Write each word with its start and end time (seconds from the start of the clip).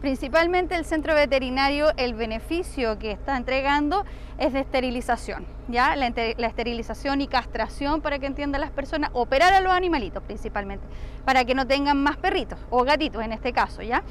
Principalmente 0.00 0.76
el 0.76 0.84
centro 0.84 1.12
veterinario, 1.12 1.88
el 1.96 2.14
beneficio 2.14 3.00
que 3.00 3.10
está 3.10 3.36
entregando 3.36 4.04
es 4.38 4.52
de 4.52 4.60
esterilización, 4.60 5.44
¿ya? 5.66 5.96
La, 5.96 6.06
esterilización 6.06 7.20
y 7.20 7.26
castración 7.26 8.00
para 8.00 8.20
que 8.20 8.26
entiendan 8.26 8.60
las 8.60 8.70
personas, 8.70 9.10
operar 9.12 9.54
a 9.54 9.60
los 9.60 9.72
animalitos 9.72 10.22
principalmente, 10.22 10.86
para 11.24 11.44
que 11.44 11.56
no 11.56 11.66
tengan 11.66 12.00
más 12.00 12.16
perritos 12.16 12.60
o 12.70 12.84
gatitos 12.84 13.24
en 13.24 13.32
este 13.32 13.52
caso, 13.52 13.82
¿ya? 13.82 14.04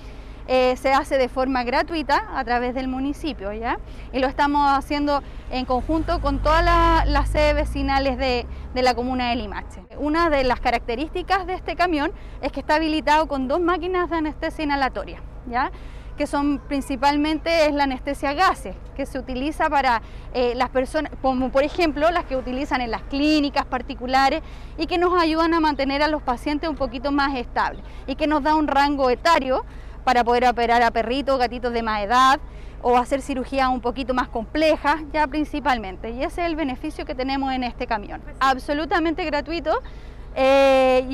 Eh, 0.49 0.75
se 0.75 0.91
hace 0.91 1.17
de 1.17 1.29
forma 1.29 1.63
gratuita 1.63 2.37
a 2.37 2.43
través 2.43 2.75
del 2.75 2.89
municipio, 2.89 3.53
¿ya? 3.53 3.79
Y 4.11 4.19
lo 4.19 4.27
estamos 4.27 4.69
haciendo 4.69 5.23
en 5.51 5.63
conjunto 5.63 6.19
con 6.19 6.39
todas 6.39 6.65
las 7.07 7.29
sedes 7.29 7.55
vecinales 7.55 8.17
de, 8.17 8.45
de, 8.73 8.81
la 8.81 8.93
comuna 8.93 9.29
de 9.29 9.37
Limache. 9.37 9.85
Una 9.97 10.29
de 10.29 10.43
las 10.43 10.59
características 10.59 11.47
de 11.47 11.53
este 11.53 11.77
camión 11.77 12.11
es 12.41 12.51
que 12.51 12.59
está 12.59 12.75
habilitado 12.75 13.29
con 13.29 13.47
dos 13.47 13.61
máquinas 13.61 14.09
de 14.09 14.17
anestesia 14.17 14.65
inhalatoria 14.65 15.21
que 16.17 16.27
son 16.27 16.59
principalmente 16.59 17.67
es 17.67 17.73
la 17.73 17.83
anestesia 17.83 18.33
gases, 18.33 18.75
que 18.95 19.05
se 19.05 19.19
utiliza 19.19 19.69
para 19.69 20.01
eh, 20.33 20.53
las 20.55 20.69
personas, 20.69 21.11
como 21.21 21.51
por 21.51 21.63
ejemplo 21.63 22.09
las 22.09 22.25
que 22.25 22.35
utilizan 22.35 22.81
en 22.81 22.91
las 22.91 23.03
clínicas 23.03 23.65
particulares 23.65 24.41
y 24.77 24.87
que 24.87 24.97
nos 24.97 25.21
ayudan 25.21 25.53
a 25.53 25.59
mantener 25.59 26.01
a 26.01 26.07
los 26.07 26.23
pacientes 26.23 26.69
un 26.69 26.75
poquito 26.75 27.11
más 27.11 27.35
estables 27.35 27.83
y 28.07 28.15
que 28.15 28.25
nos 28.25 28.41
da 28.41 28.55
un 28.55 28.67
rango 28.67 29.09
etario 29.09 29.63
para 30.03 30.23
poder 30.23 30.47
operar 30.47 30.81
a 30.81 30.91
perritos, 30.91 31.37
gatitos 31.37 31.71
de 31.71 31.83
más 31.83 32.01
edad 32.01 32.39
o 32.81 32.97
hacer 32.97 33.21
cirugías 33.21 33.69
un 33.69 33.81
poquito 33.81 34.13
más 34.13 34.27
complejas, 34.27 34.97
ya 35.11 35.27
principalmente. 35.27 36.11
Y 36.11 36.23
ese 36.23 36.41
es 36.41 36.47
el 36.47 36.55
beneficio 36.55 37.05
que 37.05 37.15
tenemos 37.15 37.51
en 37.53 37.63
este 37.63 37.87
camión. 37.87 38.21
Absolutamente 38.39 39.25
gratuito 39.25 39.81
eh, 40.35 41.06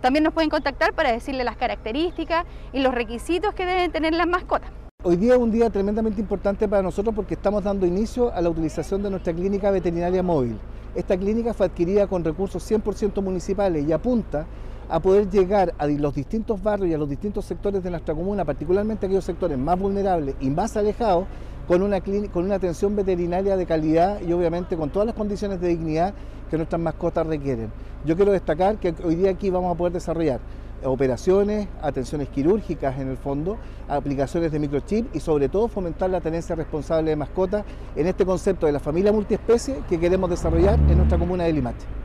también 0.00 0.24
nos 0.24 0.32
pueden 0.32 0.50
contactar 0.50 0.92
para 0.94 1.12
decirle 1.12 1.44
las 1.44 1.56
características 1.56 2.44
y 2.72 2.80
los 2.80 2.94
requisitos 2.94 3.54
que 3.54 3.66
deben 3.66 3.90
tener 3.92 4.14
las 4.14 4.26
mascotas. 4.26 4.70
Hoy 5.02 5.16
día 5.16 5.34
es 5.34 5.40
un 5.40 5.50
día 5.50 5.70
tremendamente 5.70 6.20
importante 6.20 6.68
para 6.68 6.82
nosotros 6.82 7.14
porque 7.14 7.34
estamos 7.34 7.64
dando 7.64 7.86
inicio 7.86 8.32
a 8.34 8.40
la 8.42 8.50
utilización 8.50 9.02
de 9.02 9.10
nuestra 9.10 9.32
clínica 9.32 9.70
veterinaria 9.70 10.22
móvil. 10.22 10.58
Esta 10.94 11.16
clínica 11.16 11.54
fue 11.54 11.66
adquirida 11.66 12.06
con 12.06 12.22
recursos 12.22 12.68
100% 12.70 13.22
municipales 13.22 13.86
y 13.88 13.92
apunta 13.92 14.46
a 14.90 15.00
poder 15.00 15.30
llegar 15.30 15.72
a 15.78 15.86
los 15.86 16.14
distintos 16.14 16.62
barrios 16.62 16.90
y 16.90 16.94
a 16.94 16.98
los 16.98 17.08
distintos 17.08 17.44
sectores 17.44 17.82
de 17.82 17.90
nuestra 17.90 18.14
comuna, 18.14 18.44
particularmente 18.44 19.06
aquellos 19.06 19.24
sectores 19.24 19.56
más 19.56 19.78
vulnerables 19.78 20.34
y 20.40 20.50
más 20.50 20.76
alejados, 20.76 21.26
con 21.70 21.82
una, 21.82 22.00
con 22.00 22.46
una 22.46 22.56
atención 22.56 22.96
veterinaria 22.96 23.56
de 23.56 23.64
calidad 23.64 24.20
y 24.22 24.32
obviamente 24.32 24.76
con 24.76 24.90
todas 24.90 25.06
las 25.06 25.14
condiciones 25.14 25.60
de 25.60 25.68
dignidad 25.68 26.14
que 26.50 26.56
nuestras 26.56 26.80
mascotas 26.80 27.24
requieren. 27.28 27.70
Yo 28.04 28.16
quiero 28.16 28.32
destacar 28.32 28.78
que 28.78 28.92
hoy 29.04 29.14
día 29.14 29.30
aquí 29.30 29.50
vamos 29.50 29.72
a 29.72 29.78
poder 29.78 29.92
desarrollar 29.92 30.40
operaciones, 30.82 31.68
atenciones 31.80 32.28
quirúrgicas 32.28 32.98
en 32.98 33.06
el 33.06 33.16
fondo, 33.16 33.56
aplicaciones 33.86 34.50
de 34.50 34.58
microchip 34.58 35.14
y 35.14 35.20
sobre 35.20 35.48
todo 35.48 35.68
fomentar 35.68 36.10
la 36.10 36.20
tenencia 36.20 36.56
responsable 36.56 37.10
de 37.10 37.14
mascotas 37.16 37.64
en 37.94 38.08
este 38.08 38.26
concepto 38.26 38.66
de 38.66 38.72
la 38.72 38.80
familia 38.80 39.12
multiespecie 39.12 39.76
que 39.88 40.00
queremos 40.00 40.28
desarrollar 40.28 40.76
en 40.88 40.96
nuestra 40.96 41.18
comuna 41.18 41.44
de 41.44 41.52
Limache. 41.52 41.99